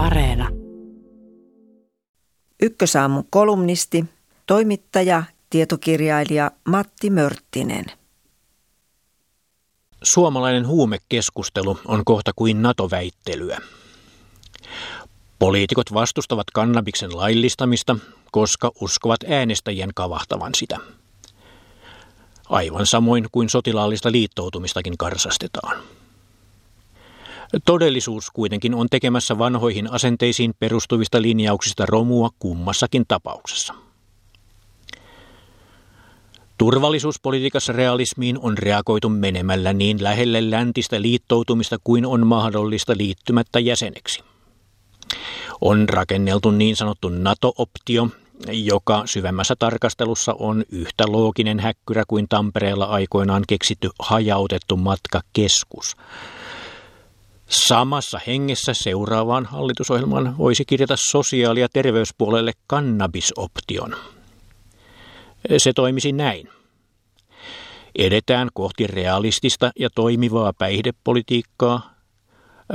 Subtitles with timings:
[0.00, 0.48] Areena.
[2.62, 4.04] Ykkösaamun kolumnisti,
[4.46, 7.84] toimittaja, tietokirjailija Matti Mörttinen.
[10.02, 13.58] Suomalainen huumekeskustelu on kohta kuin NATO-väittelyä.
[15.38, 17.96] Poliitikot vastustavat kannabiksen laillistamista,
[18.32, 20.78] koska uskovat äänestäjien kavahtavan sitä.
[22.48, 25.82] Aivan samoin kuin sotilaallista liittoutumistakin karsastetaan.
[27.64, 33.74] Todellisuus kuitenkin on tekemässä vanhoihin asenteisiin perustuvista linjauksista romua kummassakin tapauksessa.
[36.58, 44.24] Turvallisuuspolitiikassa realismiin on reagoitu menemällä niin lähelle läntistä liittoutumista kuin on mahdollista liittymättä jäseneksi.
[45.60, 48.08] On rakenneltu niin sanottu NATO-optio,
[48.52, 55.96] joka syvemmässä tarkastelussa on yhtä looginen häkkyrä kuin Tampereella aikoinaan keksitty hajautettu matkakeskus.
[57.50, 63.96] Samassa hengessä seuraavaan hallitusohjelmaan voisi kirjata sosiaali- ja terveyspuolelle kannabisoption.
[65.58, 66.48] Se toimisi näin.
[67.98, 71.94] Edetään kohti realistista ja toimivaa päihdepolitiikkaa,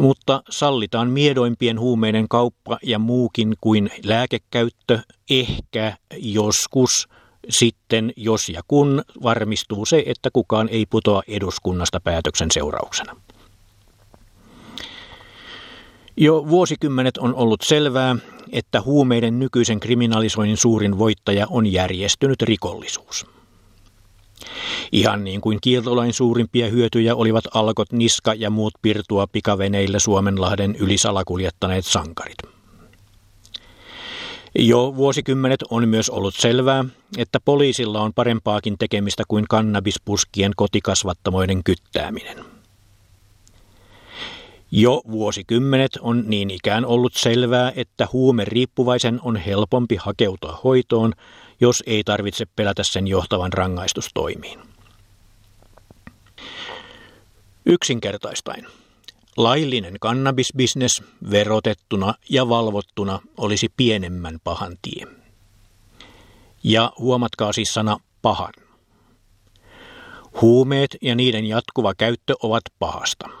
[0.00, 4.98] mutta sallitaan miedoimpien huumeiden kauppa ja muukin kuin lääkekäyttö
[5.30, 7.08] ehkä joskus
[7.48, 13.16] sitten, jos ja kun varmistuu se, että kukaan ei putoa eduskunnasta päätöksen seurauksena.
[16.22, 18.16] Jo vuosikymmenet on ollut selvää,
[18.52, 23.26] että huumeiden nykyisen kriminalisoinnin suurin voittaja on järjestynyt rikollisuus.
[24.92, 30.98] Ihan niin kuin kieltolain suurimpia hyötyjä olivat alkot Niska ja muut pirtua pikaveneillä Suomenlahden yli
[30.98, 32.38] salakuljettaneet sankarit.
[34.58, 36.84] Jo vuosikymmenet on myös ollut selvää,
[37.18, 42.59] että poliisilla on parempaakin tekemistä kuin kannabispuskien kotikasvattamoiden kyttääminen.
[44.70, 51.12] Jo vuosikymmenet on niin ikään ollut selvää, että huumeriippuvaisen on helpompi hakeutua hoitoon,
[51.60, 54.60] jos ei tarvitse pelätä sen johtavan rangaistustoimiin.
[57.66, 58.66] Yksinkertaistain.
[59.36, 65.06] Laillinen kannabisbisnes verotettuna ja valvottuna olisi pienemmän pahan tie.
[66.64, 68.52] Ja huomatkaa siis sana pahan.
[70.40, 73.39] Huumeet ja niiden jatkuva käyttö ovat pahasta.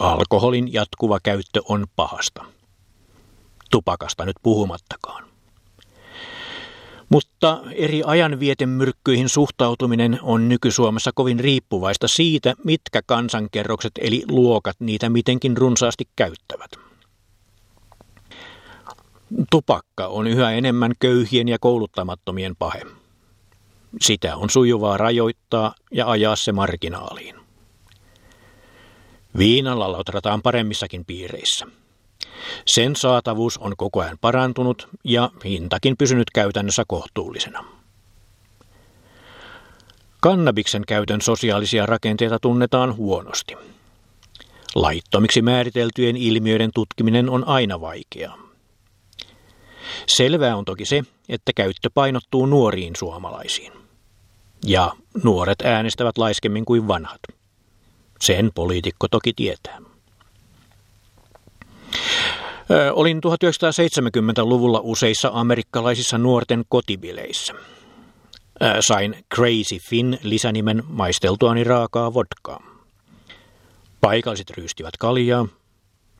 [0.00, 2.44] Alkoholin jatkuva käyttö on pahasta.
[3.70, 5.24] Tupakasta nyt puhumattakaan.
[7.08, 15.56] Mutta eri ajanvietemyrkkyihin suhtautuminen on nyky-Suomessa kovin riippuvaista siitä, mitkä kansankerrokset eli luokat niitä mitenkin
[15.56, 16.70] runsaasti käyttävät.
[19.50, 22.82] Tupakka on yhä enemmän köyhien ja kouluttamattomien pahe.
[24.00, 27.39] Sitä on sujuvaa rajoittaa ja ajaa se marginaaliin.
[29.38, 31.66] Viinalla lautrataan paremmissakin piireissä.
[32.66, 37.64] Sen saatavuus on koko ajan parantunut ja hintakin pysynyt käytännössä kohtuullisena.
[40.20, 43.56] Kannabiksen käytön sosiaalisia rakenteita tunnetaan huonosti.
[44.74, 48.38] Laittomiksi määriteltyjen ilmiöiden tutkiminen on aina vaikeaa.
[50.06, 53.72] Selvää on toki se, että käyttö painottuu nuoriin suomalaisiin.
[54.66, 54.92] Ja
[55.24, 57.20] nuoret äänestävät laiskemmin kuin vanhat.
[58.22, 59.78] Sen poliitikko toki tietää.
[62.92, 67.54] Olin 1970-luvulla useissa amerikkalaisissa nuorten kotibileissä.
[68.80, 72.62] Sain Crazy Finn lisänimen maisteltuani raakaa vodkaa.
[74.00, 75.46] Paikalliset ryystivät kaljaa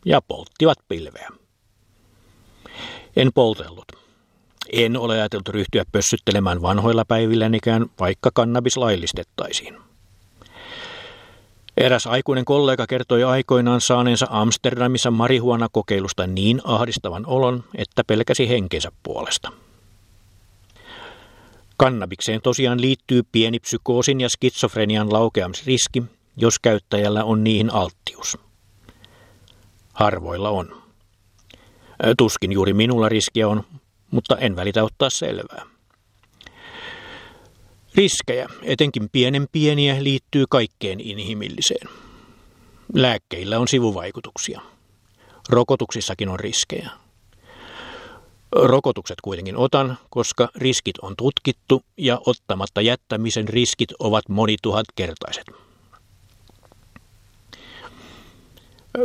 [0.05, 1.29] ja polttivat pilveä.
[3.17, 3.87] En poltellut.
[4.73, 9.90] En ole ajatellut ryhtyä pössyttelemään vanhoilla päivillänikään, vaikka kannabis laillistettaisiin.
[11.81, 19.53] Eräs aikuinen kollega kertoi aikoinaan saaneensa Amsterdamissa marihuana-kokeilusta niin ahdistavan olon, että pelkäsi henkensä puolesta.
[21.77, 26.03] Kannabikseen tosiaan liittyy pieni psykoosin ja skitsofrenian laukeamisriski,
[26.37, 28.39] jos käyttäjällä on niihin alttius.
[29.93, 30.83] Harvoilla on.
[32.19, 33.65] Tuskin juuri minulla riskiä on,
[34.11, 35.67] mutta en välitä ottaa selvää.
[37.95, 41.89] Riskejä, etenkin pienen pieniä, liittyy kaikkeen inhimilliseen.
[42.95, 44.61] Lääkkeillä on sivuvaikutuksia.
[45.49, 46.91] Rokotuksissakin on riskejä.
[48.53, 55.45] Rokotukset kuitenkin otan, koska riskit on tutkittu ja ottamatta jättämisen riskit ovat monituhatkertaiset.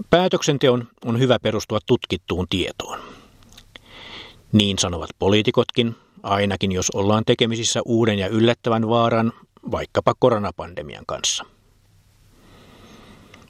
[0.10, 3.00] Päätöksenteon on hyvä perustua tutkittuun tietoon.
[4.52, 5.96] Niin sanovat poliitikotkin,
[6.26, 9.34] ainakin jos ollaan tekemisissä uuden ja yllättävän vaaran,
[9.72, 11.46] vaikkapa koronapandemian kanssa.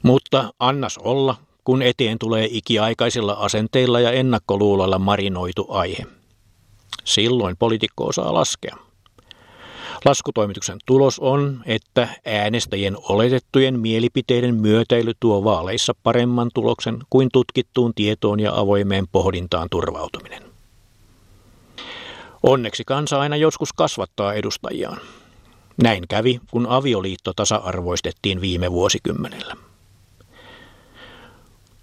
[0.02, 6.06] Mutta annas olla, kun eteen tulee ikiaikaisilla asenteilla ja ennakkoluuloilla marinoitu aihe.
[7.04, 8.76] Silloin poliitikko osaa laskea.
[10.04, 18.40] Laskutoimituksen tulos on, että äänestäjien oletettujen mielipiteiden myötäily tuo vaaleissa paremman tuloksen kuin tutkittuun tietoon
[18.40, 20.45] ja avoimeen pohdintaan turvautuminen.
[22.42, 25.00] Onneksi kansa aina joskus kasvattaa edustajiaan.
[25.82, 29.54] Näin kävi, kun avioliitto tasa-arvoistettiin viime vuosikymmenellä.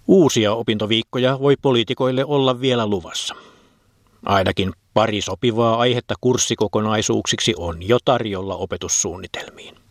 [0.08, 3.34] Uusia opintoviikkoja voi poliitikoille olla vielä luvassa.
[4.24, 9.83] Ainakin pari sopivaa aihetta kurssikokonaisuuksiksi on jo tarjolla opetussuunnitelmiin.